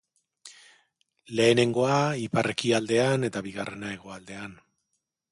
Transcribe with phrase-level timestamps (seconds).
[1.39, 4.57] Lehenengoa ipar-ekialdean eta bigarrena hegoaldean.